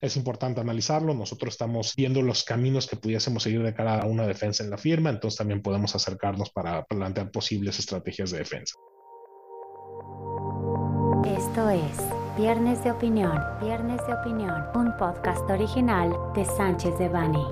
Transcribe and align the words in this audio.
Es 0.00 0.16
importante 0.16 0.60
analizarlo. 0.60 1.12
Nosotros 1.12 1.54
estamos 1.54 1.94
viendo 1.96 2.22
los 2.22 2.44
caminos 2.44 2.86
que 2.86 2.94
pudiésemos 2.94 3.42
seguir 3.42 3.64
de 3.64 3.74
cara 3.74 4.00
a 4.00 4.06
una 4.06 4.28
defensa 4.28 4.62
en 4.62 4.70
la 4.70 4.78
firma, 4.78 5.10
entonces 5.10 5.38
también 5.38 5.60
podemos 5.60 5.92
acercarnos 5.96 6.50
para 6.50 6.84
plantear 6.84 7.32
posibles 7.32 7.80
estrategias 7.80 8.30
de 8.30 8.38
defensa. 8.38 8.76
Esto 11.26 11.70
es 11.70 11.98
Viernes 12.36 12.84
de 12.84 12.92
Opinión, 12.92 13.42
Viernes 13.60 14.00
de 14.06 14.14
Opinión, 14.14 14.62
un 14.76 14.96
podcast 14.96 15.50
original 15.50 16.14
de 16.32 16.44
Sánchez 16.44 16.96
de 16.96 17.08
Bani. 17.08 17.44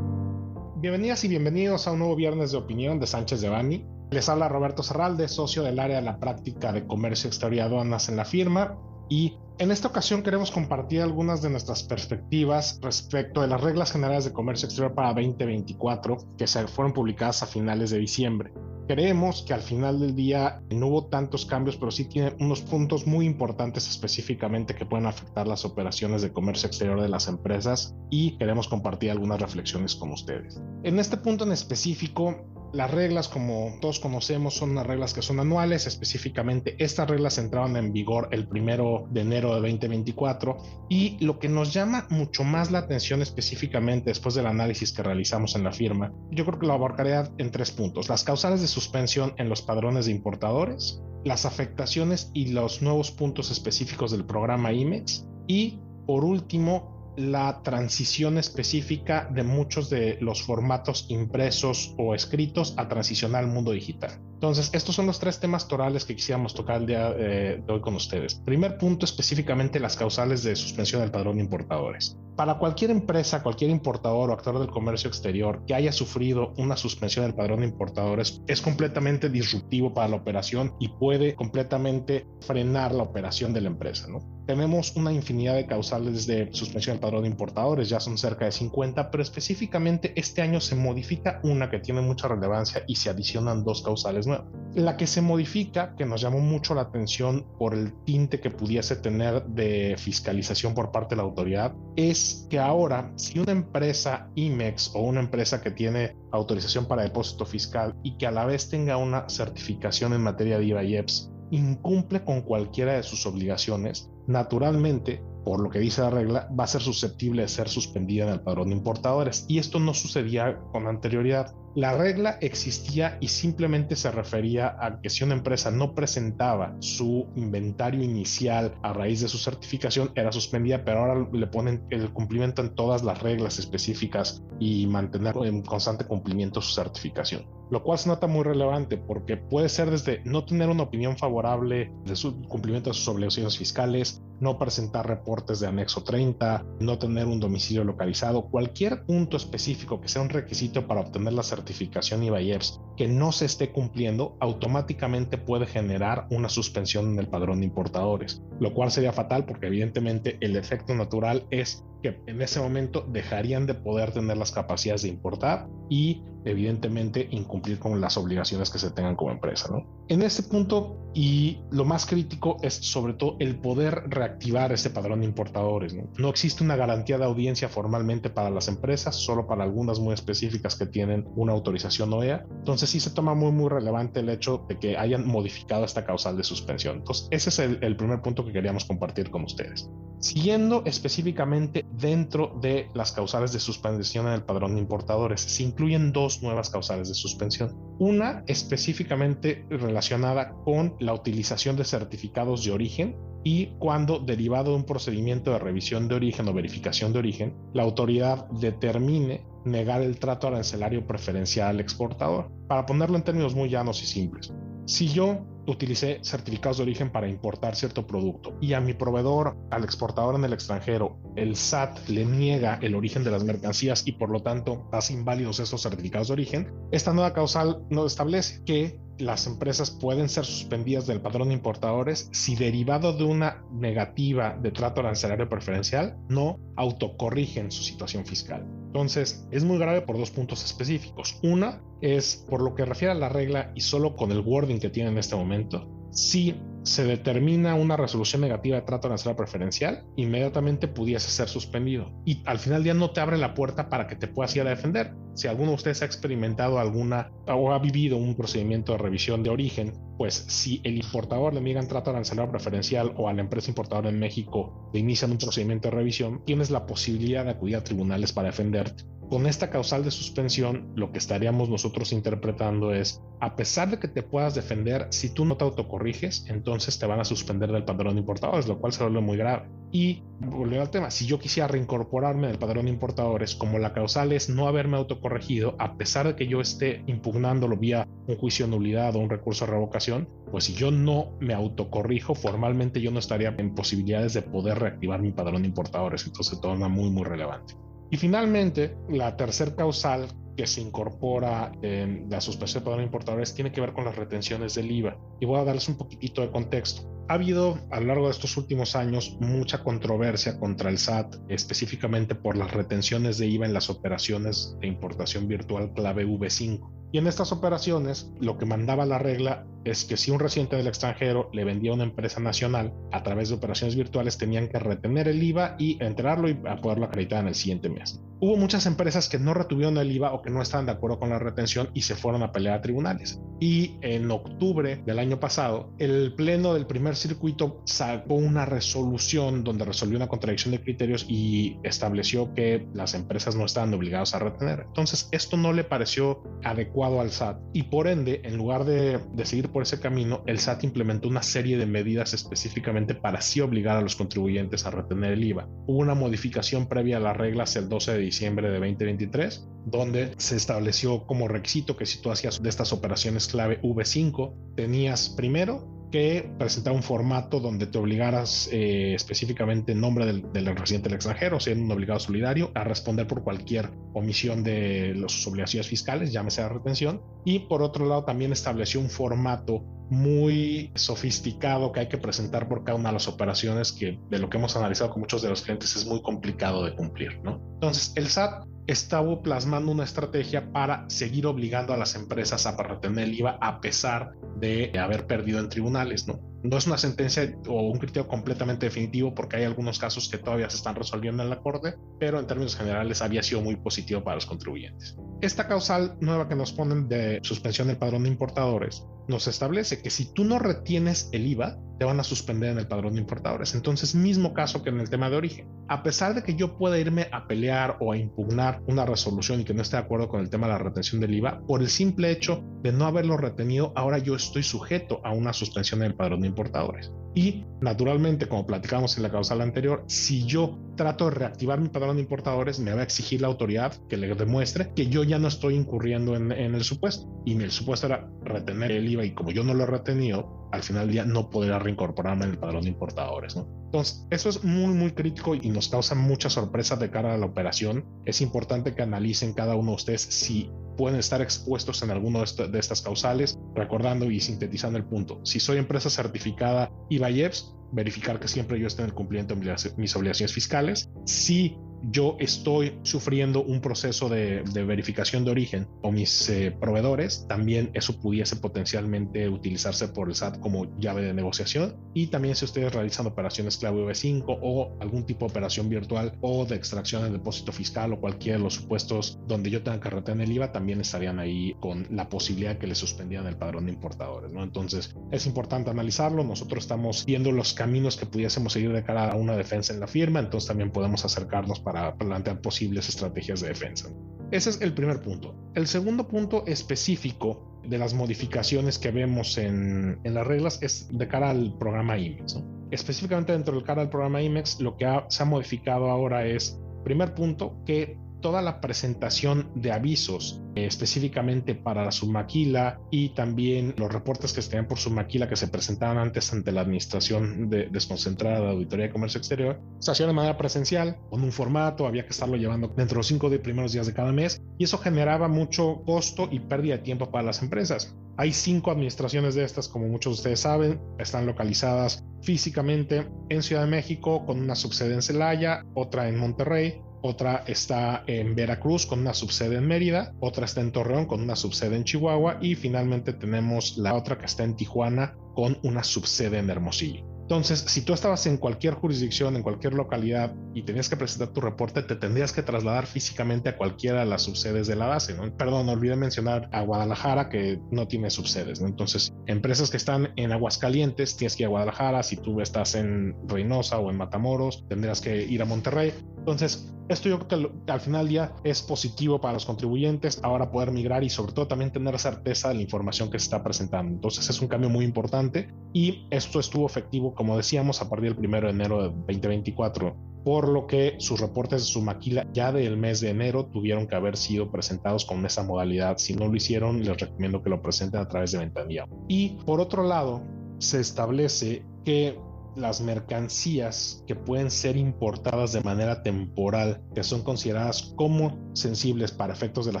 Bienvenidas 0.78 1.22
y 1.22 1.28
bienvenidos 1.28 1.86
a 1.86 1.92
un 1.92 2.00
nuevo 2.00 2.16
Viernes 2.16 2.50
de 2.50 2.58
Opinión 2.58 2.98
de 2.98 3.06
Sánchez 3.06 3.40
de 3.40 3.48
Bani. 3.48 3.95
Les 4.10 4.28
habla 4.28 4.48
Roberto 4.48 4.82
Serralde, 4.82 5.28
socio 5.28 5.62
del 5.62 5.80
área 5.80 5.96
de 5.96 6.02
la 6.02 6.18
práctica 6.18 6.72
de 6.72 6.86
comercio 6.86 7.28
exterior 7.28 7.54
y 7.54 7.60
aduanas 7.60 8.08
en 8.08 8.16
la 8.16 8.24
firma. 8.24 8.78
Y 9.08 9.36
en 9.58 9.70
esta 9.70 9.88
ocasión 9.88 10.22
queremos 10.22 10.50
compartir 10.50 11.00
algunas 11.00 11.42
de 11.42 11.50
nuestras 11.50 11.82
perspectivas 11.82 12.78
respecto 12.82 13.40
de 13.40 13.48
las 13.48 13.60
reglas 13.60 13.90
generales 13.90 14.24
de 14.24 14.32
comercio 14.32 14.66
exterior 14.66 14.94
para 14.94 15.14
2024 15.14 16.18
que 16.36 16.46
se 16.46 16.66
fueron 16.68 16.92
publicadas 16.92 17.42
a 17.42 17.46
finales 17.46 17.90
de 17.90 17.98
diciembre. 17.98 18.52
Creemos 18.86 19.42
que 19.42 19.54
al 19.54 19.62
final 19.62 19.98
del 19.98 20.14
día 20.14 20.62
no 20.70 20.86
hubo 20.86 21.06
tantos 21.06 21.44
cambios, 21.44 21.76
pero 21.76 21.90
sí 21.90 22.04
tiene 22.04 22.36
unos 22.38 22.60
puntos 22.60 23.06
muy 23.06 23.26
importantes 23.26 23.88
específicamente 23.88 24.76
que 24.76 24.86
pueden 24.86 25.06
afectar 25.06 25.48
las 25.48 25.64
operaciones 25.64 26.22
de 26.22 26.32
comercio 26.32 26.68
exterior 26.68 27.00
de 27.00 27.08
las 27.08 27.26
empresas 27.26 27.96
y 28.10 28.36
queremos 28.38 28.68
compartir 28.68 29.10
algunas 29.10 29.40
reflexiones 29.40 29.96
con 29.96 30.12
ustedes. 30.12 30.62
En 30.84 31.00
este 31.00 31.16
punto 31.16 31.44
en 31.44 31.52
específico, 31.52 32.44
las 32.76 32.90
reglas, 32.90 33.28
como 33.28 33.78
todos 33.80 34.00
conocemos, 34.00 34.54
son 34.54 34.72
unas 34.72 34.86
reglas 34.86 35.14
que 35.14 35.22
son 35.22 35.40
anuales. 35.40 35.86
Específicamente, 35.86 36.76
estas 36.78 37.08
reglas 37.08 37.38
entraron 37.38 37.76
en 37.76 37.90
vigor 37.90 38.28
el 38.32 38.46
primero 38.46 39.06
de 39.10 39.22
enero 39.22 39.54
de 39.54 39.62
2024. 39.62 40.58
Y 40.90 41.16
lo 41.24 41.38
que 41.38 41.48
nos 41.48 41.72
llama 41.72 42.06
mucho 42.10 42.44
más 42.44 42.70
la 42.70 42.80
atención 42.80 43.22
específicamente 43.22 44.10
después 44.10 44.34
del 44.34 44.46
análisis 44.46 44.92
que 44.92 45.02
realizamos 45.02 45.56
en 45.56 45.64
la 45.64 45.72
firma, 45.72 46.12
yo 46.30 46.44
creo 46.44 46.58
que 46.58 46.66
lo 46.66 46.74
abarcaría 46.74 47.30
en 47.38 47.50
tres 47.50 47.70
puntos. 47.70 48.10
Las 48.10 48.24
causales 48.24 48.60
de 48.60 48.68
suspensión 48.68 49.32
en 49.38 49.48
los 49.48 49.62
padrones 49.62 50.04
de 50.04 50.12
importadores, 50.12 51.00
las 51.24 51.46
afectaciones 51.46 52.30
y 52.34 52.48
los 52.48 52.82
nuevos 52.82 53.10
puntos 53.10 53.50
específicos 53.50 54.10
del 54.10 54.26
programa 54.26 54.72
IMEX. 54.72 55.26
Y 55.46 55.80
por 56.06 56.24
último, 56.24 56.95
la 57.16 57.62
transición 57.62 58.38
específica 58.38 59.28
de 59.32 59.42
muchos 59.42 59.90
de 59.90 60.18
los 60.20 60.42
formatos 60.42 61.06
impresos 61.08 61.94
o 61.98 62.14
escritos 62.14 62.74
a 62.76 62.88
transicionar 62.88 63.44
al 63.44 63.50
mundo 63.50 63.72
digital. 63.72 64.20
Entonces, 64.34 64.70
estos 64.74 64.94
son 64.94 65.06
los 65.06 65.18
tres 65.18 65.40
temas 65.40 65.66
torales 65.66 66.04
que 66.04 66.14
quisiéramos 66.14 66.52
tocar 66.52 66.82
el 66.82 66.86
día 66.86 67.14
eh, 67.16 67.62
de 67.66 67.72
hoy 67.72 67.80
con 67.80 67.94
ustedes. 67.94 68.34
Primer 68.44 68.76
punto, 68.76 69.06
específicamente 69.06 69.80
las 69.80 69.96
causales 69.96 70.42
de 70.42 70.54
suspensión 70.54 71.00
del 71.00 71.10
padrón 71.10 71.36
de 71.36 71.44
importadores. 71.44 72.18
Para 72.36 72.58
cualquier 72.58 72.90
empresa, 72.90 73.42
cualquier 73.42 73.70
importador 73.70 74.28
o 74.28 74.34
actor 74.34 74.58
del 74.58 74.68
comercio 74.68 75.08
exterior 75.08 75.64
que 75.66 75.74
haya 75.74 75.90
sufrido 75.90 76.52
una 76.58 76.76
suspensión 76.76 77.24
del 77.24 77.34
padrón 77.34 77.60
de 77.60 77.66
importadores, 77.66 78.42
es 78.46 78.60
completamente 78.60 79.30
disruptivo 79.30 79.94
para 79.94 80.08
la 80.08 80.16
operación 80.16 80.74
y 80.78 80.88
puede 80.88 81.34
completamente 81.34 82.26
frenar 82.40 82.92
la 82.92 83.04
operación 83.04 83.54
de 83.54 83.62
la 83.62 83.68
empresa. 83.68 84.06
¿no? 84.06 84.35
Tenemos 84.46 84.94
una 84.94 85.12
infinidad 85.12 85.56
de 85.56 85.66
causales 85.66 86.24
de 86.28 86.48
suspensión 86.52 86.94
del 86.94 87.00
padrón 87.00 87.22
de 87.22 87.28
importadores, 87.28 87.88
ya 87.88 87.98
son 87.98 88.16
cerca 88.16 88.44
de 88.44 88.52
50, 88.52 89.10
pero 89.10 89.20
específicamente 89.20 90.12
este 90.14 90.40
año 90.40 90.60
se 90.60 90.76
modifica 90.76 91.40
una 91.42 91.68
que 91.68 91.80
tiene 91.80 92.00
mucha 92.00 92.28
relevancia 92.28 92.84
y 92.86 92.94
se 92.94 93.10
adicionan 93.10 93.64
dos 93.64 93.82
causales 93.82 94.28
nuevas. 94.28 94.46
La 94.74 94.96
que 94.96 95.08
se 95.08 95.20
modifica, 95.20 95.96
que 95.96 96.06
nos 96.06 96.20
llamó 96.20 96.38
mucho 96.38 96.76
la 96.76 96.82
atención 96.82 97.44
por 97.58 97.74
el 97.74 97.92
tinte 98.04 98.38
que 98.38 98.50
pudiese 98.50 98.94
tener 98.94 99.44
de 99.46 99.96
fiscalización 99.98 100.74
por 100.74 100.92
parte 100.92 101.16
de 101.16 101.22
la 101.22 101.24
autoridad, 101.24 101.74
es 101.96 102.46
que 102.48 102.60
ahora 102.60 103.12
si 103.16 103.40
una 103.40 103.50
empresa 103.52 104.30
IMEX 104.36 104.92
o 104.94 105.00
una 105.00 105.20
empresa 105.20 105.60
que 105.60 105.72
tiene 105.72 106.14
autorización 106.30 106.86
para 106.86 107.02
depósito 107.02 107.46
fiscal 107.46 107.96
y 108.04 108.16
que 108.16 108.28
a 108.28 108.30
la 108.30 108.44
vez 108.44 108.68
tenga 108.68 108.96
una 108.96 109.28
certificación 109.28 110.12
en 110.12 110.20
materia 110.20 110.58
de 110.58 110.66
IVA 110.66 110.84
y 110.84 110.96
EPS, 110.96 111.32
incumple 111.50 112.24
con 112.24 112.42
cualquiera 112.42 112.94
de 112.94 113.02
sus 113.02 113.26
obligaciones, 113.26 114.10
naturalmente, 114.26 115.22
por 115.44 115.60
lo 115.60 115.70
que 115.70 115.78
dice 115.78 116.00
la 116.00 116.10
regla, 116.10 116.48
va 116.58 116.64
a 116.64 116.68
ser 116.68 116.82
susceptible 116.82 117.42
de 117.42 117.48
ser 117.48 117.68
suspendida 117.68 118.24
en 118.24 118.32
el 118.32 118.40
padrón 118.40 118.68
de 118.68 118.76
importadores. 118.76 119.44
Y 119.48 119.58
esto 119.58 119.78
no 119.78 119.94
sucedía 119.94 120.58
con 120.72 120.86
anterioridad. 120.86 121.54
La 121.76 121.94
regla 121.94 122.38
existía 122.40 123.18
y 123.20 123.28
simplemente 123.28 123.96
se 123.96 124.10
refería 124.10 124.78
a 124.80 124.98
que 124.98 125.10
si 125.10 125.24
una 125.24 125.34
empresa 125.34 125.70
no 125.70 125.94
presentaba 125.94 126.74
su 126.80 127.28
inventario 127.36 128.02
inicial 128.02 128.74
a 128.82 128.94
raíz 128.94 129.20
de 129.20 129.28
su 129.28 129.36
certificación, 129.36 130.10
era 130.14 130.32
suspendida, 130.32 130.86
pero 130.86 131.00
ahora 131.00 131.28
le 131.30 131.46
ponen 131.48 131.84
el 131.90 132.10
cumplimiento 132.14 132.62
en 132.62 132.74
todas 132.74 133.04
las 133.04 133.20
reglas 133.20 133.58
específicas 133.58 134.42
y 134.58 134.86
mantener 134.86 135.36
en 135.36 135.60
constante 135.60 136.06
cumplimiento 136.06 136.62
su 136.62 136.72
certificación. 136.72 137.44
Lo 137.68 137.82
cual 137.82 137.98
se 137.98 138.08
nota 138.08 138.26
muy 138.26 138.44
relevante 138.44 138.96
porque 138.96 139.36
puede 139.36 139.68
ser 139.68 139.90
desde 139.90 140.22
no 140.24 140.46
tener 140.46 140.70
una 140.70 140.84
opinión 140.84 141.18
favorable 141.18 141.92
de 142.06 142.16
su 142.16 142.40
cumplimiento 142.44 142.88
de 142.90 142.94
sus 142.94 143.08
obligaciones 143.08 143.58
fiscales, 143.58 144.22
no 144.40 144.56
presentar 144.56 145.06
reportes 145.06 145.60
de 145.60 145.66
anexo 145.66 146.04
30, 146.04 146.64
no 146.80 146.98
tener 146.98 147.26
un 147.26 147.40
domicilio 147.40 147.84
localizado, 147.84 148.48
cualquier 148.48 149.04
punto 149.04 149.36
específico 149.36 150.00
que 150.00 150.08
sea 150.08 150.22
un 150.22 150.28
requisito 150.28 150.86
para 150.86 151.00
obtener 151.00 151.32
la 151.32 151.42
certificación 151.42 151.65
IVAEPS 151.72 152.80
que 152.96 153.08
no 153.08 153.32
se 153.32 153.44
esté 153.44 153.72
cumpliendo, 153.72 154.36
automáticamente 154.40 155.38
puede 155.38 155.66
generar 155.66 156.26
una 156.30 156.48
suspensión 156.48 157.12
en 157.12 157.18
el 157.18 157.28
padrón 157.28 157.60
de 157.60 157.66
importadores, 157.66 158.42
lo 158.58 158.72
cual 158.72 158.90
sería 158.90 159.12
fatal 159.12 159.44
porque 159.44 159.66
evidentemente 159.66 160.38
el 160.40 160.56
efecto 160.56 160.94
natural 160.94 161.46
es 161.50 161.84
que 162.02 162.20
en 162.26 162.40
ese 162.42 162.60
momento 162.60 163.06
dejarían 163.08 163.66
de 163.66 163.74
poder 163.74 164.12
tener 164.12 164.36
las 164.36 164.52
capacidades 164.52 165.02
de 165.02 165.08
importar 165.08 165.68
y 165.88 166.22
evidentemente 166.44 167.26
incumplir 167.30 167.78
con 167.78 168.00
las 168.00 168.16
obligaciones 168.16 168.70
que 168.70 168.78
se 168.78 168.90
tengan 168.90 169.16
como 169.16 169.32
empresa. 169.32 169.68
¿no? 169.70 169.84
En 170.08 170.22
este 170.22 170.44
punto, 170.44 170.96
y 171.12 171.60
lo 171.70 171.84
más 171.84 172.06
crítico 172.06 172.56
es 172.62 172.74
sobre 172.74 173.14
todo 173.14 173.36
el 173.40 173.58
poder 173.58 174.04
reactivar 174.06 174.72
este 174.72 174.90
padrón 174.90 175.20
de 175.20 175.26
importadores. 175.26 175.94
¿no? 175.94 176.04
no 176.18 176.28
existe 176.28 176.62
una 176.62 176.76
garantía 176.76 177.18
de 177.18 177.24
audiencia 177.24 177.68
formalmente 177.68 178.30
para 178.30 178.50
las 178.50 178.68
empresas, 178.68 179.16
solo 179.16 179.46
para 179.46 179.64
algunas 179.64 179.98
muy 179.98 180.14
específicas 180.14 180.76
que 180.76 180.86
tienen 180.86 181.26
una 181.34 181.52
autorización 181.56 182.12
OEA. 182.12 182.46
Entonces 182.58 182.90
sí 182.90 183.00
se 183.00 183.10
toma 183.10 183.34
muy 183.34 183.52
muy 183.52 183.68
relevante 183.68 184.20
el 184.20 184.28
hecho 184.28 184.64
de 184.68 184.78
que 184.78 184.96
hayan 184.96 185.26
modificado 185.26 185.84
esta 185.84 186.04
causal 186.04 186.36
de 186.36 186.44
suspensión. 186.44 186.98
Entonces 186.98 187.28
ese 187.30 187.50
es 187.50 187.58
el, 187.58 187.78
el 187.82 187.96
primer 187.96 188.22
punto 188.22 188.44
que 188.44 188.52
queríamos 188.52 188.84
compartir 188.84 189.30
con 189.30 189.44
ustedes. 189.44 189.90
Siguiendo 190.18 190.82
específicamente 190.86 191.84
dentro 191.92 192.58
de 192.60 192.88
las 192.94 193.12
causales 193.12 193.52
de 193.52 193.60
suspensión 193.60 194.26
en 194.26 194.32
el 194.32 194.44
padrón 194.44 194.74
de 194.74 194.80
importadores, 194.80 195.42
se 195.42 195.62
incluyen 195.62 196.12
dos 196.12 196.42
nuevas 196.42 196.70
causales 196.70 197.08
de 197.08 197.14
suspensión. 197.14 197.76
Una 197.98 198.42
específicamente 198.46 199.66
relacionada 199.68 200.54
con 200.64 200.96
la 201.00 201.12
utilización 201.12 201.76
de 201.76 201.84
certificados 201.84 202.64
de 202.64 202.72
origen 202.72 203.16
y 203.44 203.66
cuando, 203.78 204.18
derivado 204.18 204.70
de 204.70 204.76
un 204.78 204.84
procedimiento 204.84 205.52
de 205.52 205.58
revisión 205.58 206.08
de 206.08 206.16
origen 206.16 206.48
o 206.48 206.52
verificación 206.52 207.12
de 207.12 207.18
origen, 207.20 207.54
la 207.74 207.84
autoridad 207.84 208.48
determine 208.48 209.46
negar 209.66 210.00
el 210.00 210.18
trato 210.18 210.46
arancelario 210.46 211.06
preferencial 211.06 211.68
al 211.68 211.80
exportador. 211.80 212.50
Para 212.68 212.86
ponerlo 212.86 213.16
en 213.16 213.24
términos 213.24 213.54
muy 213.54 213.68
llanos 213.68 214.02
y 214.02 214.06
simples, 214.06 214.52
si 214.86 215.08
yo 215.08 215.44
utilicé 215.66 216.20
certificados 216.22 216.76
de 216.76 216.84
origen 216.84 217.10
para 217.10 217.28
importar 217.28 217.74
cierto 217.74 218.06
producto 218.06 218.56
y 218.60 218.72
a 218.72 218.80
mi 218.80 218.94
proveedor, 218.94 219.56
al 219.70 219.82
exportador 219.82 220.36
en 220.36 220.44
el 220.44 220.52
extranjero, 220.52 221.18
el 221.34 221.56
SAT 221.56 222.08
le 222.08 222.24
niega 222.24 222.78
el 222.82 222.94
origen 222.94 223.24
de 223.24 223.32
las 223.32 223.42
mercancías 223.42 224.06
y 224.06 224.12
por 224.12 224.30
lo 224.30 224.42
tanto 224.42 224.88
hace 224.92 225.12
inválidos 225.12 225.58
esos 225.58 225.82
certificados 225.82 226.28
de 226.28 226.34
origen, 226.34 226.72
esta 226.92 227.12
nueva 227.12 227.32
causal 227.32 227.82
nos 227.90 228.12
establece 228.12 228.62
que 228.64 229.00
las 229.18 229.46
empresas 229.46 229.90
pueden 229.90 230.28
ser 230.28 230.44
suspendidas 230.44 231.06
del 231.06 231.20
padrón 231.20 231.48
de 231.48 231.54
importadores 231.54 232.28
si 232.32 232.54
derivado 232.54 233.12
de 233.12 233.24
una 233.24 233.64
negativa 233.72 234.56
de 234.60 234.70
trato 234.70 235.00
arancelario 235.00 235.48
preferencial 235.48 236.16
no 236.28 236.58
autocorrigen 236.76 237.70
su 237.70 237.82
situación 237.82 238.26
fiscal. 238.26 238.66
Entonces, 238.96 239.46
es 239.50 239.62
muy 239.62 239.76
grave 239.76 240.00
por 240.00 240.16
dos 240.16 240.30
puntos 240.30 240.64
específicos. 240.64 241.38
Una 241.42 241.82
es 242.00 242.46
por 242.48 242.62
lo 242.62 242.74
que 242.74 242.86
refiere 242.86 243.12
a 243.12 243.14
la 243.14 243.28
regla 243.28 243.70
y 243.74 243.82
solo 243.82 244.16
con 244.16 244.32
el 244.32 244.40
wording 244.40 244.78
que 244.78 244.88
tiene 244.88 245.10
en 245.10 245.18
este 245.18 245.36
momento. 245.36 245.86
Si 246.12 246.54
se 246.86 247.04
determina 247.04 247.74
una 247.74 247.96
resolución 247.96 248.42
negativa 248.42 248.76
de 248.76 248.82
trato 248.82 249.08
nacional 249.08 249.36
preferencial, 249.36 250.04
inmediatamente 250.14 250.86
pudiese 250.86 251.30
ser 251.30 251.48
suspendido. 251.48 252.12
Y 252.24 252.42
al 252.46 252.58
final 252.58 252.78
del 252.78 252.84
día 252.84 252.94
no 252.94 253.10
te 253.10 253.20
abre 253.20 253.36
la 253.36 253.54
puerta 253.54 253.88
para 253.88 254.06
que 254.06 254.14
te 254.14 254.28
puedas 254.28 254.54
ir 254.54 254.62
a 254.62 254.70
defender. 254.70 255.12
Si 255.34 255.48
alguno 255.48 255.70
de 255.70 255.74
ustedes 255.74 256.02
ha 256.02 256.06
experimentado 256.06 256.78
alguna 256.78 257.30
o 257.48 257.72
ha 257.72 257.78
vivido 257.78 258.16
un 258.16 258.36
procedimiento 258.36 258.92
de 258.92 258.98
revisión 258.98 259.42
de 259.42 259.50
origen, 259.50 259.92
pues 260.16 260.46
si 260.48 260.80
el 260.84 260.96
importador 260.96 261.52
le 261.52 261.60
niegan 261.60 261.88
trato 261.88 262.10
arancelario 262.10 262.50
preferencial 262.50 263.12
o 263.16 263.28
a 263.28 263.34
la 263.34 263.42
empresa 263.42 263.70
importadora 263.70 264.08
en 264.08 264.18
México 264.18 264.88
le 264.94 265.00
inician 265.00 265.32
un 265.32 265.38
procedimiento 265.38 265.90
de 265.90 265.96
revisión, 265.96 266.42
tienes 266.46 266.70
la 266.70 266.86
posibilidad 266.86 267.44
de 267.44 267.50
acudir 267.50 267.76
a 267.76 267.84
tribunales 267.84 268.32
para 268.32 268.48
defenderte 268.48 269.04
con 269.28 269.46
esta 269.46 269.70
causal 269.70 270.04
de 270.04 270.10
suspensión, 270.10 270.92
lo 270.94 271.12
que 271.12 271.18
estaríamos 271.18 271.68
nosotros 271.68 272.12
interpretando 272.12 272.94
es, 272.94 273.22
a 273.40 273.56
pesar 273.56 273.90
de 273.90 273.98
que 273.98 274.08
te 274.08 274.22
puedas 274.22 274.54
defender, 274.54 275.08
si 275.10 275.32
tú 275.32 275.44
no 275.44 275.56
te 275.56 275.64
autocorriges, 275.64 276.44
entonces 276.48 276.98
te 276.98 277.06
van 277.06 277.20
a 277.20 277.24
suspender 277.24 277.72
del 277.72 277.84
padrón 277.84 278.14
de 278.14 278.20
importadores, 278.20 278.68
lo 278.68 278.78
cual 278.78 278.92
se 278.92 279.02
vuelve 279.02 279.20
muy 279.20 279.36
grave. 279.36 279.68
Y 279.92 280.22
volviendo 280.40 280.82
al 280.82 280.90
tema, 280.90 281.10
si 281.10 281.26
yo 281.26 281.38
quisiera 281.38 281.68
reincorporarme 281.68 282.48
del 282.48 282.58
padrón 282.58 282.86
de 282.86 282.92
importadores, 282.92 283.54
como 283.54 283.78
la 283.78 283.92
causal 283.92 284.32
es 284.32 284.48
no 284.48 284.68
haberme 284.68 284.96
autocorregido, 284.96 285.76
a 285.78 285.96
pesar 285.96 286.26
de 286.26 286.36
que 286.36 286.46
yo 286.46 286.60
esté 286.60 287.02
impugnándolo 287.06 287.76
vía 287.76 288.06
un 288.26 288.36
juicio 288.36 288.66
de 288.66 288.72
nulidad 288.72 289.16
o 289.16 289.20
un 289.20 289.30
recurso 289.30 289.64
de 289.64 289.72
revocación, 289.72 290.28
pues 290.50 290.64
si 290.64 290.74
yo 290.74 290.90
no 290.90 291.36
me 291.40 291.54
autocorrijo, 291.54 292.34
formalmente 292.34 293.00
yo 293.00 293.10
no 293.10 293.18
estaría 293.18 293.54
en 293.56 293.74
posibilidades 293.74 294.34
de 294.34 294.42
poder 294.42 294.78
reactivar 294.78 295.20
mi 295.20 295.32
padrón 295.32 295.62
de 295.62 295.68
importadores. 295.68 296.26
Entonces 296.26 296.56
se 296.56 296.62
torna 296.62 296.88
muy, 296.88 297.10
muy 297.10 297.24
relevante. 297.24 297.74
Y 298.10 298.16
finalmente, 298.16 298.96
la 299.08 299.36
tercer 299.36 299.74
causal 299.74 300.28
que 300.56 300.66
se 300.66 300.80
incorpora 300.80 301.70
en 301.82 302.28
la 302.30 302.40
suspensión 302.40 302.82
de 302.82 302.84
padrón 302.86 303.04
importadores 303.04 303.54
tiene 303.54 303.72
que 303.72 303.80
ver 303.80 303.92
con 303.92 304.04
las 304.04 304.16
retenciones 304.16 304.74
del 304.74 304.90
IVA. 304.90 305.18
Y 305.40 305.46
voy 305.46 305.60
a 305.60 305.64
darles 305.64 305.88
un 305.88 305.96
poquitito 305.96 306.40
de 306.40 306.50
contexto. 306.50 307.02
Ha 307.28 307.34
habido 307.34 307.78
a 307.90 308.00
lo 308.00 308.06
largo 308.06 308.26
de 308.26 308.30
estos 308.30 308.56
últimos 308.56 308.94
años 308.96 309.36
mucha 309.40 309.82
controversia 309.82 310.58
contra 310.58 310.90
el 310.90 310.98
SAT, 310.98 311.36
específicamente 311.48 312.34
por 312.34 312.56
las 312.56 312.72
retenciones 312.72 313.36
de 313.38 313.46
IVA 313.46 313.66
en 313.66 313.74
las 313.74 313.90
operaciones 313.90 314.76
de 314.80 314.86
importación 314.86 315.48
virtual 315.48 315.92
clave 315.92 316.24
V5. 316.24 317.05
Y 317.12 317.18
en 317.18 317.26
estas 317.26 317.52
operaciones, 317.52 318.30
lo 318.40 318.58
que 318.58 318.66
mandaba 318.66 319.06
la 319.06 319.18
regla 319.18 319.66
es 319.84 320.04
que 320.04 320.16
si 320.16 320.30
un 320.32 320.40
residente 320.40 320.76
del 320.76 320.88
extranjero 320.88 321.48
le 321.52 321.64
vendía 321.64 321.92
a 321.92 321.94
una 321.94 322.04
empresa 322.04 322.40
nacional 322.40 322.92
a 323.12 323.22
través 323.22 323.48
de 323.48 323.54
operaciones 323.54 323.94
virtuales, 323.94 324.36
tenían 324.36 324.68
que 324.68 324.80
retener 324.80 325.28
el 325.28 325.42
IVA 325.42 325.76
y 325.78 326.02
enterarlo 326.02 326.48
y 326.48 326.54
poderlo 326.54 327.06
acreditar 327.06 327.40
en 327.40 327.48
el 327.48 327.54
siguiente 327.54 327.88
mes. 327.88 328.20
Hubo 328.38 328.56
muchas 328.56 328.84
empresas 328.84 329.30
que 329.30 329.38
no 329.38 329.54
retuvieron 329.54 329.96
el 329.96 330.12
IVA 330.12 330.34
o 330.34 330.42
que 330.42 330.50
no 330.50 330.60
estaban 330.60 330.86
de 330.86 330.92
acuerdo 330.92 331.18
con 331.18 331.30
la 331.30 331.38
retención 331.38 331.88
y 331.94 332.02
se 332.02 332.16
fueron 332.16 332.42
a 332.42 332.52
pelear 332.52 332.78
a 332.78 332.82
tribunales. 332.82 333.40
Y 333.60 333.96
en 334.02 334.30
octubre 334.30 335.02
del 335.06 335.18
año 335.18 335.40
pasado, 335.40 335.94
el 335.98 336.34
Pleno 336.34 336.74
del 336.74 336.86
primer 336.86 337.16
circuito 337.16 337.80
sacó 337.86 338.34
una 338.34 338.66
resolución 338.66 339.64
donde 339.64 339.86
resolvió 339.86 340.16
una 340.18 340.28
contradicción 340.28 340.72
de 340.72 340.82
criterios 340.82 341.24
y 341.28 341.78
estableció 341.82 342.52
que 342.52 342.86
las 342.92 343.14
empresas 343.14 343.56
no 343.56 343.64
estaban 343.64 343.94
obligadas 343.94 344.34
a 344.34 344.40
retener. 344.40 344.84
Entonces, 344.86 345.28
esto 345.32 345.56
no 345.56 345.72
le 345.72 345.84
pareció 345.84 346.42
adecuado 346.62 346.95
al 347.04 347.30
SAT 347.30 347.60
y 347.72 347.84
por 347.84 348.08
ende, 348.08 348.40
en 348.44 348.56
lugar 348.56 348.84
de, 348.84 349.20
de 349.34 349.44
seguir 349.44 349.68
por 349.70 349.82
ese 349.82 350.00
camino, 350.00 350.42
el 350.46 350.58
SAT 350.58 350.84
implementó 350.84 351.28
una 351.28 351.42
serie 351.42 351.76
de 351.76 351.86
medidas 351.86 352.32
específicamente 352.32 353.14
para 353.14 353.38
así 353.38 353.60
obligar 353.60 353.96
a 353.96 354.00
los 354.00 354.16
contribuyentes 354.16 354.86
a 354.86 354.90
retener 354.90 355.32
el 355.32 355.44
IVA. 355.44 355.68
Hubo 355.86 355.98
una 355.98 356.14
modificación 356.14 356.88
previa 356.88 357.18
a 357.18 357.20
las 357.20 357.36
reglas 357.36 357.76
el 357.76 357.88
12 357.88 358.12
de 358.12 358.18
diciembre 358.18 358.70
de 358.70 358.78
2023, 358.78 359.68
donde 359.86 360.32
se 360.38 360.56
estableció 360.56 361.26
como 361.26 361.48
requisito 361.48 361.96
que 361.96 362.06
si 362.06 362.20
tú 362.20 362.30
hacías 362.30 362.62
de 362.62 362.68
estas 362.68 362.92
operaciones 362.92 363.46
clave 363.46 363.80
V5, 363.82 364.74
tenías 364.74 365.28
primero 365.30 365.95
que 366.10 366.50
presentar 366.58 366.92
un 366.92 367.02
formato 367.02 367.60
donde 367.60 367.86
te 367.86 367.98
obligaras 367.98 368.68
eh, 368.72 369.14
específicamente 369.14 369.92
en 369.92 370.00
nombre 370.00 370.26
del, 370.26 370.76
residente 370.76 371.08
del 371.08 371.16
extranjero, 371.16 371.60
siendo 371.60 371.84
un 371.84 371.90
obligado 371.92 372.20
solidario, 372.20 372.70
a 372.74 372.84
responder 372.84 373.26
por 373.26 373.42
cualquier 373.42 373.90
omisión 374.14 374.62
de 374.62 375.14
sus 375.28 375.46
obligaciones 375.46 375.88
fiscales, 375.88 376.32
llámese 376.32 376.62
la 376.62 376.68
retención. 376.68 377.20
Y 377.44 377.60
por 377.60 377.82
otro 377.82 378.06
lado, 378.06 378.24
también 378.24 378.52
estableció 378.52 379.00
un 379.00 379.10
formato 379.10 379.84
muy 380.10 380.92
sofisticado 380.94 381.92
que 381.92 382.00
hay 382.00 382.08
que 382.08 382.18
presentar 382.18 382.68
por 382.68 382.84
cada 382.84 382.98
una 382.98 383.08
de 383.08 383.14
las 383.14 383.28
operaciones 383.28 383.92
que 383.92 384.18
de 384.30 384.38
lo 384.38 384.48
que 384.48 384.58
hemos 384.58 384.76
analizado 384.76 385.10
con 385.10 385.20
muchos 385.20 385.42
de 385.42 385.48
los 385.48 385.62
clientes 385.62 385.96
es 385.96 386.06
muy 386.06 386.22
complicado 386.22 386.84
de 386.84 386.94
cumplir, 386.94 387.40
¿no? 387.42 387.60
Entonces, 387.74 388.12
el 388.16 388.28
SAT 388.28 388.66
estaba 388.86 389.42
plasmando 389.42 389.90
una 389.90 390.04
estrategia 390.04 390.72
para 390.72 391.04
seguir 391.08 391.46
obligando 391.46 391.92
a 391.92 391.96
las 391.96 392.14
empresas 392.14 392.66
a 392.66 392.76
retener 392.76 393.24
el 393.24 393.34
IVA 393.34 393.58
a 393.60 393.80
pesar 393.80 394.30
de 394.58 394.92
haber 394.98 395.26
perdido 395.26 395.58
en 395.58 395.68
tribunales, 395.68 396.28
¿no? 396.28 396.40
No 396.66 396.76
es 396.76 396.86
una 396.86 396.98
sentencia 396.98 397.56
o 397.68 397.82
un 397.82 397.98
criterio 397.98 398.28
completamente 398.28 398.86
definitivo 398.86 399.34
porque 399.34 399.56
hay 399.56 399.64
algunos 399.64 399.98
casos 399.98 400.28
que 400.28 400.38
todavía 400.38 400.68
se 400.70 400.76
están 400.76 400.94
resolviendo 400.94 401.42
en 401.42 401.50
la 401.50 401.60
Corte, 401.60 401.94
pero 402.18 402.38
en 402.38 402.46
términos 402.46 402.76
generales 402.76 403.22
había 403.22 403.42
sido 403.42 403.60
muy 403.60 403.76
positivo 403.76 404.22
para 404.22 404.36
los 404.36 404.46
contribuyentes. 404.46 405.16
Esta 405.40 405.68
causal 405.68 406.16
nueva 406.20 406.48
que 406.48 406.54
nos 406.54 406.72
ponen 406.72 407.08
de 407.08 407.40
suspensión 407.42 407.88
del 407.88 407.98
padrón 407.98 408.24
de 408.24 408.30
importadores 408.30 409.04
nos 409.28 409.48
establece 409.48 410.02
que 410.02 410.10
si 410.10 410.32
tú 410.32 410.44
no 410.44 410.58
retienes 410.58 411.28
el 411.32 411.46
IVA, 411.46 411.78
te 411.98 412.04
van 412.04 412.20
a 412.20 412.24
suspender 412.24 412.70
en 412.70 412.78
el 412.78 412.86
padrón 412.86 413.14
de 413.14 413.20
importadores. 413.20 413.74
Entonces, 413.74 414.14
mismo 414.14 414.52
caso 414.54 414.82
que 414.82 414.90
en 414.90 415.00
el 415.00 415.10
tema 415.10 415.30
de 415.30 415.36
origen. 415.36 415.68
A 415.88 416.02
pesar 416.02 416.34
de 416.34 416.42
que 416.42 416.54
yo 416.54 416.76
pueda 416.76 416.98
irme 416.98 417.28
a 417.32 417.46
pelear 417.46 417.96
o 418.00 418.12
a 418.12 418.16
impugnar 418.16 418.82
una 418.86 419.06
resolución 419.06 419.60
y 419.60 419.64
que 419.64 419.74
no 419.74 419.82
esté 419.82 419.96
de 419.96 420.02
acuerdo 420.02 420.28
con 420.28 420.40
el 420.40 420.50
tema 420.50 420.66
de 420.66 420.74
la 420.74 420.78
retención 420.78 421.20
del 421.20 421.34
IVA, 421.34 421.60
por 421.66 421.80
el 421.80 421.88
simple 421.88 422.30
hecho 422.30 422.62
de 422.86 422.92
no 422.92 423.06
haberlo 423.06 423.36
retenido, 423.36 423.92
ahora 423.96 424.18
yo 424.18 424.36
estoy 424.36 424.62
sujeto 424.62 425.20
a 425.24 425.32
una 425.32 425.52
suspensión 425.52 426.02
en 426.02 426.06
el 426.06 426.14
padrón 426.14 426.42
de 426.42 426.48
importadores. 426.48 427.12
Y 427.34 427.64
naturalmente, 427.80 428.46
como 428.46 428.64
platicamos 428.64 429.16
en 429.16 429.24
la 429.24 429.30
causal 429.30 429.60
anterior, 429.60 430.04
si 430.06 430.46
yo 430.46 430.78
trato 430.96 431.26
de 431.26 431.32
reactivar 431.32 431.80
mi 431.80 431.88
padrón 431.88 432.16
de 432.16 432.22
importadores, 432.22 432.80
me 432.80 432.92
va 432.92 433.00
a 433.00 433.04
exigir 433.04 433.40
la 433.40 433.48
autoridad 433.48 433.94
que 434.08 434.16
le 434.16 434.34
demuestre 434.34 434.92
que 434.94 435.06
yo 435.06 435.22
ya 435.22 435.38
no 435.38 435.48
estoy 435.48 435.74
incurriendo 435.74 436.34
en, 436.34 436.52
el 436.52 436.84
supuesto. 436.84 437.28
Y 437.44 437.54
el 437.60 437.70
supuesto 437.70 438.06
era 438.06 438.28
retener 438.42 438.90
el 438.92 439.08
IVA 439.08 439.24
y 439.24 439.34
como 439.34 439.50
yo 439.50 439.62
no 439.62 439.74
lo 439.74 439.84
he 439.84 439.86
retenido, 439.86 440.68
al 440.72 440.82
final 440.82 441.06
del 441.06 441.12
día 441.12 441.24
no 441.24 441.48
podrá 441.50 441.78
reincorporarme 441.78 442.44
en 442.44 442.50
el 442.52 442.58
padrón 442.58 442.82
de 442.82 442.88
importadores. 442.88 443.56
¿no? 443.56 443.68
Entonces, 443.84 444.26
eso 444.30 444.48
es 444.48 444.64
muy, 444.64 444.92
muy 444.94 445.12
crítico 445.12 445.54
y 445.54 445.70
nos 445.70 445.88
causa 445.88 446.14
mucha 446.14 446.50
sorpresa 446.50 446.96
de 446.96 447.10
cara 447.10 447.34
a 447.34 447.38
la 447.38 447.46
operación. 447.46 448.04
Es 448.24 448.40
importante 448.40 448.94
que 448.94 449.02
analicen 449.02 449.52
cada 449.52 449.76
uno 449.76 449.92
de 449.92 449.96
ustedes 449.96 450.22
si 450.22 450.70
pueden 450.96 451.18
estar 451.18 451.40
expuestos 451.40 452.02
en 452.02 452.10
alguno 452.10 452.40
de, 452.40 452.78
estas 452.78 453.02
causales, 453.02 453.58
recordando 453.74 454.30
y 454.30 454.40
sintetizando 454.40 454.98
el 454.98 455.04
punto. 455.04 455.40
Si 455.44 455.60
soy 455.60 455.78
empresa 455.78 456.10
certificada 456.10 456.90
IVAIEPS, 457.10 457.74
verificar 457.92 458.40
que 458.40 458.48
siempre 458.48 458.78
yo 458.78 458.86
esté 458.86 459.02
en 459.02 459.08
el 459.08 459.14
cumplimiento 459.14 459.54
de 459.54 459.76
mis 459.96 460.16
obligaciones 460.16 460.52
fiscales. 460.52 461.08
Si 461.24 461.76
yo 462.02 462.36
estoy 462.38 462.98
sufriendo 463.02 463.62
un 463.62 463.80
proceso 463.80 464.28
de, 464.28 464.62
verificación 464.86 465.44
de 465.44 465.50
origen 465.50 465.88
o 466.02 466.12
mis 466.12 466.48
eh, 466.48 466.76
proveedores, 466.78 467.46
también 467.48 467.90
eso 467.94 468.20
pudiese 468.20 468.56
potencialmente 468.56 469.48
utilizarse 469.48 470.08
por 470.08 470.28
el 470.28 470.34
SAT 470.34 470.60
como 470.60 470.96
llave 470.98 471.22
de 471.22 471.34
negociación. 471.34 471.96
Y 472.16 472.28
también 472.28 472.56
si 472.56 472.64
ustedes 472.64 472.94
realizan 472.94 473.26
operaciones 473.26 473.76
clave 473.76 473.98
V5 473.98 474.44
o 474.46 474.96
algún 475.00 475.26
tipo 475.26 475.44
de 475.44 475.50
operación 475.50 475.90
virtual 475.90 476.32
o 476.40 476.64
de 476.64 476.74
extracción 476.74 477.22
de 477.22 477.30
depósito 477.30 477.72
fiscal 477.72 478.14
o 478.14 478.20
cualquiera 478.20 478.56
de 478.56 478.64
los 478.64 478.72
supuestos 478.72 479.38
donde 479.46 479.68
yo 479.68 479.82
tenga 479.82 480.00
que 480.00 480.08
retener 480.08 480.46
el 480.46 480.52
IVA, 480.54 480.72
también 480.72 480.98
estarían 481.02 481.38
ahí 481.38 481.76
con 481.78 482.06
la 482.08 482.30
posibilidad 482.30 482.78
que 482.78 482.86
les 482.86 482.96
suspendieran 482.96 483.46
el 483.46 483.58
padrón 483.58 483.84
de 483.84 483.92
importadores. 483.92 484.50
¿no? 484.50 484.62
Entonces 484.62 485.14
es 485.30 485.44
importante 485.44 485.90
analizarlo. 485.90 486.42
Nosotros 486.42 486.84
estamos 486.84 487.26
viendo 487.26 487.52
los 487.52 487.74
caminos 487.74 488.16
que 488.16 488.24
pudiésemos 488.24 488.72
seguir 488.72 488.94
de 488.94 489.04
cara 489.04 489.32
a 489.32 489.36
una 489.36 489.54
defensa 489.54 489.92
en 489.92 490.00
la 490.00 490.06
firma, 490.06 490.40
entonces 490.40 490.68
también 490.68 490.92
podemos 490.92 491.22
acercarnos 491.22 491.80
para 491.80 492.16
plantear 492.16 492.62
posibles 492.62 493.10
estrategias 493.10 493.60
de 493.60 493.68
defensa. 493.68 494.08
Ese 494.50 494.70
es 494.70 494.80
el 494.80 494.94
primer 494.94 495.20
punto. 495.20 495.54
El 495.74 495.86
segundo 495.86 496.28
punto 496.28 496.64
específico 496.66 497.65
de 497.88 497.98
las 497.98 498.14
modificaciones 498.14 498.98
que 498.98 499.10
vemos 499.10 499.58
en, 499.58 500.18
las 500.24 500.46
reglas 500.46 500.78
es 500.82 501.08
de 501.10 501.28
cara 501.28 501.50
al 501.50 501.76
programa 501.78 502.18
IMEX. 502.18 502.62
Específicamente 502.90 503.52
dentro 503.52 503.74
del 503.74 503.84
cara 503.84 504.02
al 504.02 504.10
programa 504.10 504.42
IMEX, 504.42 504.80
lo 504.80 504.96
que 504.96 505.06
se 505.28 505.42
ha 505.42 505.46
modificado 505.46 506.10
ahora 506.10 506.46
es, 506.46 506.80
primer 507.04 507.34
punto, 507.34 507.82
que 507.84 508.18
toda 508.40 508.62
la 508.62 508.80
presentación 508.80 509.70
de 509.74 509.92
avisos 509.92 510.62
eh, 510.74 510.86
específicamente 510.86 511.74
para 511.74 512.04
la 512.04 512.12
submaquila 512.12 513.00
y 513.10 513.30
también 513.30 513.94
los 513.96 514.12
reportes 514.12 514.52
que 514.52 514.62
se 514.62 514.70
tenían 514.70 514.88
por 514.88 514.98
submaquila 514.98 515.48
que 515.48 515.56
se 515.56 515.68
presentaban 515.68 516.18
antes 516.18 516.52
ante 516.52 516.72
la 516.72 516.82
administración 516.82 517.68
desconcentrada 517.68 518.60
de 518.60 518.70
Auditoría 518.70 519.06
de 519.06 519.12
Comercio 519.12 519.38
Exterior, 519.38 519.80
se 519.98 520.10
hacía 520.10 520.26
de 520.26 520.32
manera 520.32 520.56
presencial, 520.56 521.16
con 521.30 521.42
un 521.42 521.52
formato, 521.52 522.06
había 522.06 522.24
que 522.24 522.30
estarlo 522.30 522.56
llevando 522.56 522.88
dentro 522.88 523.16
de 523.16 523.20
los 523.20 523.26
cinco 523.26 523.50
primeros 523.62 523.92
días 523.92 524.06
de 524.06 524.14
cada 524.14 524.32
mes 524.32 524.60
y 524.78 524.84
eso 524.84 524.98
generaba 524.98 525.48
mucho 525.48 526.02
costo 526.04 526.48
y 526.50 526.60
pérdida 526.60 526.96
de 526.96 527.02
tiempo 527.02 527.30
para 527.30 527.44
las 527.44 527.62
empresas. 527.62 528.14
Hay 528.38 528.52
cinco 528.52 528.90
administraciones 528.90 529.54
de 529.54 529.64
estas, 529.64 529.88
como 529.88 530.08
muchos 530.08 530.32
de 530.32 530.34
ustedes 530.34 530.60
saben, 530.60 531.00
están 531.18 531.46
localizadas 531.46 532.22
físicamente 532.42 533.26
en 533.48 533.62
Ciudad 533.62 533.84
de 533.84 533.90
México 533.90 534.44
con 534.44 534.60
una 534.60 534.74
subsede 534.74 535.14
en 535.14 535.22
Celaya, 535.22 535.84
otra 535.94 536.28
en 536.28 536.38
Monterrey, 536.38 537.00
otra 537.22 537.64
está 537.66 538.24
en 538.26 538.54
Veracruz 538.54 539.06
con 539.06 539.20
una 539.20 539.34
subsede 539.34 539.76
en 539.76 539.86
Mérida, 539.86 540.34
otra 540.40 540.64
está 540.64 540.80
en 540.80 540.92
Torreón 540.92 541.26
con 541.26 541.40
una 541.40 541.56
subsede 541.56 541.96
en 541.96 542.04
Chihuahua 542.04 542.58
y 542.60 542.74
finalmente 542.74 543.32
tenemos 543.32 543.98
la 543.98 544.14
otra 544.14 544.38
que 544.38 544.46
está 544.46 544.64
en 544.64 544.76
Tijuana 544.76 545.36
con 545.54 545.78
una 545.82 546.02
subsede 546.04 546.58
en 546.58 546.70
Hermosillo. 546.70 547.35
Entonces, 547.46 547.78
si 547.78 548.00
tú 548.02 548.12
estabas 548.12 548.44
en 548.46 548.56
cualquier 548.56 548.94
jurisdicción, 548.94 549.54
en 549.54 549.62
cualquier 549.62 549.94
localidad 549.94 550.52
y 550.74 550.82
tenías 550.82 551.08
que 551.08 551.16
presentar 551.16 551.50
tu 551.50 551.60
reporte, 551.60 552.02
te 552.02 552.16
tendrías 552.16 552.52
que 552.52 552.60
trasladar 552.60 553.06
físicamente 553.06 553.68
a 553.68 553.76
cualquiera 553.76 554.18
de 554.18 554.26
las 554.26 554.42
subsedes 554.42 554.88
de 554.88 554.96
la 554.96 555.06
base. 555.06 555.32
¿no? 555.32 555.56
Perdón, 555.56 555.88
olvidé 555.88 556.16
mencionar 556.16 556.68
a 556.72 556.82
Guadalajara 556.82 557.48
que 557.48 557.78
no 557.92 558.08
tiene 558.08 558.30
subsedes. 558.30 558.80
¿no? 558.80 558.88
Entonces, 558.88 559.32
empresas 559.46 559.90
que 559.92 559.96
están 559.96 560.32
en 560.34 560.50
Aguascalientes, 560.50 561.36
tienes 561.36 561.54
que 561.54 561.62
ir 561.62 561.66
a 561.68 561.70
Guadalajara. 561.70 562.24
Si 562.24 562.36
tú 562.36 562.60
estás 562.60 562.96
en 562.96 563.36
Reynosa 563.46 564.00
o 564.00 564.10
en 564.10 564.16
Matamoros, 564.16 564.84
tendrías 564.88 565.20
que 565.20 565.44
ir 565.44 565.62
a 565.62 565.66
Monterrey. 565.66 566.12
Entonces, 566.38 566.92
esto 567.08 567.28
yo 567.28 567.38
creo 567.38 567.84
que 567.84 567.92
al 567.92 568.00
final 568.00 568.26
día 568.28 568.52
es 568.64 568.82
positivo 568.82 569.40
para 569.40 569.54
los 569.54 569.64
contribuyentes 569.64 570.40
ahora 570.42 570.72
poder 570.72 570.90
migrar 570.90 571.22
y 571.22 571.30
sobre 571.30 571.52
todo 571.52 571.68
también 571.68 571.92
tener 571.92 572.18
certeza 572.18 572.68
de 572.68 572.74
la 572.74 572.82
información 572.82 573.30
que 573.30 573.38
se 573.38 573.44
está 573.44 573.62
presentando. 573.62 574.12
Entonces 574.12 574.50
es 574.50 574.60
un 574.60 574.66
cambio 574.66 574.90
muy 574.90 575.04
importante 575.04 575.72
y 575.92 576.26
esto 576.30 576.58
estuvo 576.58 576.84
efectivo, 576.86 577.32
como 577.36 577.56
decíamos, 577.56 578.02
a 578.02 578.10
partir 578.10 578.34
del 578.34 578.46
1 578.46 578.60
de 578.62 578.70
enero 578.70 579.02
de 579.02 579.08
2024 579.10 580.36
por 580.46 580.68
lo 580.68 580.86
que 580.86 581.16
sus 581.18 581.40
reportes 581.40 581.80
de 581.80 581.86
su 581.86 582.00
maquila 582.00 582.46
ya 582.52 582.70
del 582.70 582.96
mes 582.96 583.20
de 583.20 583.30
enero 583.30 583.66
tuvieron 583.66 584.06
que 584.06 584.14
haber 584.14 584.36
sido 584.36 584.70
presentados 584.70 585.24
con 585.24 585.44
esa 585.44 585.64
modalidad. 585.64 586.18
Si 586.18 586.36
no 586.36 586.46
lo 586.46 586.54
hicieron, 586.54 587.02
les 587.02 587.18
recomiendo 587.18 587.64
que 587.64 587.68
lo 587.68 587.82
presenten 587.82 588.20
a 588.20 588.28
través 588.28 588.52
de 588.52 588.58
ventanilla. 588.58 589.06
Y 589.26 589.56
por 589.66 589.80
otro 589.80 590.04
lado, 590.04 590.44
se 590.78 591.00
establece 591.00 591.84
que 592.04 592.38
las 592.76 593.00
mercancías 593.00 594.22
que 594.28 594.36
pueden 594.36 594.70
ser 594.70 594.96
importadas 594.96 595.72
de 595.72 595.80
manera 595.80 596.22
temporal, 596.22 597.02
que 597.12 597.24
son 597.24 597.42
consideradas 597.42 598.14
como 598.14 598.56
sensibles 598.72 599.32
para 599.32 599.52
efectos 599.52 599.84
de 599.84 599.94
la 599.94 600.00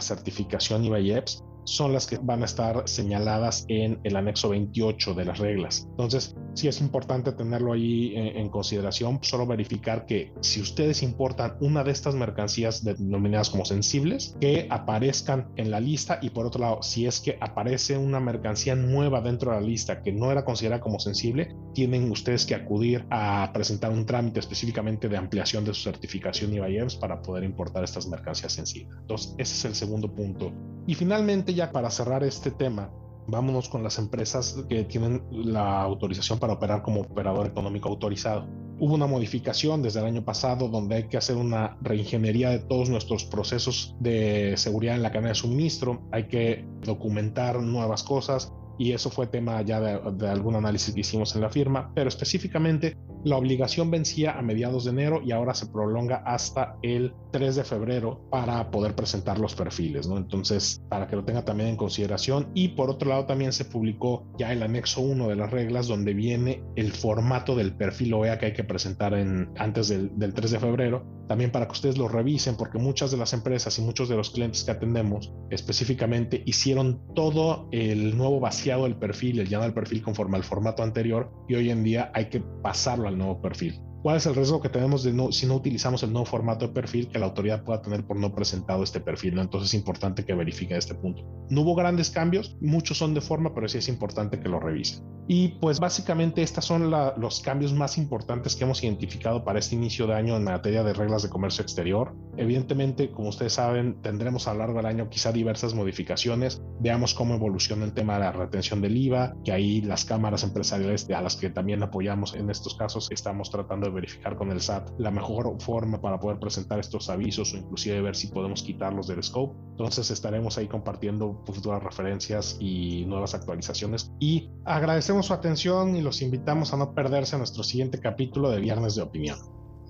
certificación 0.00 0.84
IVA-IEPS, 0.84 1.42
son 1.64 1.92
las 1.92 2.06
que 2.06 2.18
van 2.18 2.42
a 2.42 2.44
estar 2.44 2.88
señaladas 2.88 3.64
en 3.66 3.98
el 4.04 4.14
anexo 4.14 4.50
28 4.50 5.14
de 5.14 5.24
las 5.24 5.38
reglas. 5.38 5.88
Entonces, 5.90 6.36
sí 6.56 6.68
es 6.68 6.80
importante 6.80 7.32
tenerlo 7.32 7.72
ahí 7.72 8.12
en, 8.16 8.48
consideración, 8.48 9.18
solo 9.22 9.46
verificar 9.46 10.06
que 10.06 10.32
si 10.40 10.60
ustedes 10.60 11.02
importan 11.02 11.56
una 11.60 11.84
de 11.84 11.90
estas 11.90 12.14
mercancías 12.14 12.82
denominadas 12.82 13.50
como 13.50 13.64
sensibles, 13.64 14.36
que 14.40 14.66
aparezcan 14.70 15.50
en 15.56 15.70
la 15.70 15.80
lista 15.80 16.18
y 16.22 16.30
por 16.30 16.46
otro 16.46 16.60
lado, 16.60 16.82
si 16.82 17.06
es 17.06 17.20
que 17.20 17.36
aparece 17.40 17.98
una 17.98 18.20
mercancía 18.20 18.74
nueva 18.74 19.20
dentro 19.20 19.52
de 19.52 19.60
la 19.60 19.66
lista 19.66 20.02
que 20.02 20.12
no 20.12 20.32
era 20.32 20.44
considerada 20.44 20.80
como 20.80 20.98
sensible, 20.98 21.54
tienen 21.74 22.10
ustedes 22.10 22.46
que 22.46 22.54
acudir 22.54 23.04
a 23.10 23.50
presentar 23.52 23.90
un 23.90 24.06
trámite 24.06 24.40
específicamente 24.40 25.08
de 25.08 25.16
ampliación 25.16 25.64
de 25.64 25.74
su 25.74 25.82
certificación 25.82 26.54
IVAEMS 26.54 26.96
para 26.96 27.20
poder 27.20 27.44
importar 27.44 27.84
estas 27.84 28.08
mercancías 28.08 28.52
sensibles. 28.52 28.96
Entonces, 29.00 29.34
ese 29.38 29.54
es 29.54 29.64
el 29.66 29.74
segundo 29.74 30.12
punto. 30.14 30.52
Y 30.86 30.94
finalmente, 30.94 31.52
ya 31.52 31.70
para 31.72 31.90
cerrar 31.90 32.24
este 32.24 32.50
tema, 32.50 32.90
vámonos 33.28 33.68
con 33.68 33.82
las 33.82 33.98
empresas 33.98 34.64
que 34.68 34.84
tienen 34.84 35.22
la 35.30 35.82
autorización 35.82 36.38
para 36.38 36.54
operar 36.54 36.82
como 36.82 37.00
operador 37.00 37.46
económico 37.46 37.88
autorizado. 37.88 38.46
Hubo 38.78 38.94
una 38.94 39.06
modificación 39.06 39.82
desde 39.82 40.00
el 40.00 40.06
año 40.06 40.24
pasado 40.24 40.68
donde 40.68 40.96
hay 40.96 41.08
que 41.08 41.16
hacer 41.16 41.36
una 41.36 41.78
reingeniería 41.80 42.50
de 42.50 42.58
todos 42.58 42.90
nuestros 42.90 43.24
procesos 43.24 43.96
de 44.00 44.54
seguridad 44.56 44.96
en 44.96 45.02
la 45.02 45.10
cadena 45.10 45.30
de 45.30 45.34
suministro, 45.34 46.02
hay 46.12 46.28
que 46.28 46.64
documentar 46.82 47.60
nuevas 47.62 48.02
cosas 48.02 48.52
y 48.78 48.92
eso 48.92 49.08
fue 49.10 49.26
tema 49.26 49.62
ya 49.62 49.80
de, 49.80 49.98
de 50.12 50.28
algún 50.28 50.54
análisis 50.54 50.94
que 50.94 51.00
hicimos 51.00 51.34
en 51.34 51.40
la 51.40 51.48
firma, 51.48 51.90
pero 51.94 52.08
específicamente 52.08 52.96
la 53.26 53.36
obligación 53.36 53.90
vencía 53.90 54.38
a 54.38 54.42
mediados 54.42 54.84
de 54.84 54.92
enero 54.92 55.20
y 55.20 55.32
ahora 55.32 55.52
se 55.52 55.66
prolonga 55.66 56.22
hasta 56.24 56.76
el 56.82 57.12
3 57.32 57.56
de 57.56 57.64
febrero 57.64 58.20
para 58.30 58.70
poder 58.70 58.94
presentar 58.94 59.40
los 59.40 59.56
perfiles, 59.56 60.06
¿no? 60.06 60.16
Entonces, 60.16 60.80
para 60.88 61.08
que 61.08 61.16
lo 61.16 61.24
tenga 61.24 61.44
también 61.44 61.70
en 61.70 61.76
consideración. 61.76 62.52
Y 62.54 62.68
por 62.68 62.88
otro 62.88 63.08
lado, 63.08 63.26
también 63.26 63.52
se 63.52 63.64
publicó 63.64 64.24
ya 64.38 64.52
el 64.52 64.62
anexo 64.62 65.00
1 65.00 65.26
de 65.26 65.34
las 65.34 65.50
reglas 65.50 65.88
donde 65.88 66.14
viene 66.14 66.62
el 66.76 66.92
formato 66.92 67.56
del 67.56 67.74
perfil 67.74 68.14
OEA 68.14 68.38
que 68.38 68.46
hay 68.46 68.52
que 68.52 68.62
presentar 68.62 69.12
en, 69.14 69.50
antes 69.58 69.88
del, 69.88 70.16
del 70.16 70.32
3 70.32 70.52
de 70.52 70.60
febrero, 70.60 71.04
también 71.26 71.50
para 71.50 71.66
que 71.66 71.72
ustedes 71.72 71.98
lo 71.98 72.06
revisen, 72.06 72.56
porque 72.56 72.78
muchas 72.78 73.10
de 73.10 73.16
las 73.16 73.32
empresas 73.32 73.76
y 73.80 73.82
muchos 73.82 74.08
de 74.08 74.14
los 74.14 74.30
clientes 74.30 74.62
que 74.62 74.70
atendemos 74.70 75.32
específicamente 75.50 76.44
hicieron 76.46 77.02
todo 77.16 77.68
el 77.72 78.16
nuevo 78.16 78.38
vaciado 78.38 78.84
del 78.84 78.96
perfil, 78.96 79.40
el 79.40 79.46
llenado 79.46 79.64
del 79.64 79.74
perfil 79.74 80.02
conforme 80.02 80.36
al 80.36 80.44
formato 80.44 80.84
anterior 80.84 81.32
y 81.48 81.56
hoy 81.56 81.70
en 81.70 81.82
día 81.82 82.12
hay 82.14 82.26
que 82.26 82.40
pasarlo 82.62 83.08
al 83.08 83.15
nuevo 83.16 83.40
perfil. 83.40 83.80
¿Cuál 84.02 84.18
es 84.18 84.26
el 84.26 84.34
riesgo 84.34 84.60
que 84.60 84.68
tenemos 84.68 85.02
de 85.02 85.12
no, 85.12 85.32
si 85.32 85.46
no 85.46 85.56
utilizamos 85.56 86.02
el 86.02 86.12
nuevo 86.12 86.26
formato 86.26 86.68
de 86.68 86.72
perfil 86.72 87.08
que 87.08 87.18
la 87.18 87.26
autoridad 87.26 87.64
pueda 87.64 87.82
tener 87.82 88.06
por 88.06 88.16
no 88.16 88.34
presentado 88.34 88.84
este 88.84 89.00
perfil? 89.00 89.38
Entonces 89.38 89.70
es 89.70 89.74
importante 89.74 90.24
que 90.24 90.34
verifiquen 90.34 90.76
este 90.76 90.94
punto. 90.94 91.24
No 91.50 91.62
hubo 91.62 91.74
grandes 91.74 92.10
cambios, 92.10 92.56
muchos 92.60 92.98
son 92.98 93.14
de 93.14 93.20
forma, 93.20 93.52
pero 93.54 93.68
sí 93.68 93.78
es 93.78 93.88
importante 93.88 94.38
que 94.38 94.48
lo 94.48 94.60
revisen. 94.60 95.04
Y 95.28 95.48
pues 95.48 95.80
básicamente 95.80 96.42
estos 96.42 96.64
son 96.64 96.90
los 96.90 97.40
cambios 97.40 97.72
más 97.72 97.98
importantes 97.98 98.54
que 98.54 98.64
hemos 98.64 98.82
identificado 98.82 99.44
para 99.44 99.58
este 99.58 99.74
inicio 99.74 100.06
de 100.06 100.14
año 100.14 100.36
en 100.36 100.44
materia 100.44 100.84
de 100.84 100.92
reglas 100.92 101.22
de 101.22 101.28
comercio 101.28 101.62
exterior. 101.62 102.14
Evidentemente, 102.36 103.10
como 103.10 103.30
ustedes 103.30 103.54
saben, 103.54 104.00
tendremos 104.02 104.46
a 104.46 104.52
lo 104.52 104.60
largo 104.60 104.76
del 104.76 104.86
año 104.86 105.08
quizá 105.08 105.32
diversas 105.32 105.74
modificaciones. 105.74 106.62
Veamos 106.80 107.14
cómo 107.14 107.34
evoluciona 107.34 107.84
el 107.84 107.92
tema 107.92 108.14
de 108.14 108.20
la 108.20 108.32
retención 108.32 108.80
del 108.80 108.96
IVA, 108.96 109.34
que 109.44 109.52
ahí 109.52 109.80
las 109.80 110.04
cámaras 110.04 110.44
empresariales 110.44 111.08
a 111.10 111.20
las 111.22 111.36
que 111.36 111.50
también 111.50 111.82
apoyamos 111.82 112.34
en 112.34 112.50
estos 112.50 112.74
casos 112.76 113.08
estamos 113.10 113.50
tratando 113.50 113.86
de 113.86 113.92
verificar 113.92 114.36
con 114.36 114.50
el 114.50 114.60
SAT 114.60 114.90
la 114.98 115.10
mejor 115.10 115.60
forma 115.60 116.00
para 116.00 116.20
poder 116.20 116.38
presentar 116.38 116.78
estos 116.78 117.08
avisos 117.08 117.54
o 117.54 117.56
inclusive 117.56 118.00
ver 118.00 118.14
si 118.14 118.28
podemos 118.28 118.62
quitarlos 118.62 119.06
del 119.08 119.22
scope. 119.22 119.56
Entonces 119.70 120.10
estaremos 120.10 120.58
ahí 120.58 120.68
compartiendo 120.68 121.42
futuras 121.46 121.82
referencias 121.82 122.56
y 122.60 123.04
nuevas 123.06 123.34
actualizaciones. 123.34 124.10
Y 124.20 124.50
agradecemos 124.64 125.15
su 125.22 125.32
atención 125.32 125.96
y 125.96 126.02
los 126.02 126.22
invitamos 126.22 126.72
a 126.72 126.76
no 126.76 126.92
perderse 126.92 127.38
nuestro 127.38 127.62
siguiente 127.62 128.00
capítulo 128.00 128.50
de 128.50 128.60
Viernes 128.60 128.94
de 128.94 129.02
Opinión. 129.02 129.38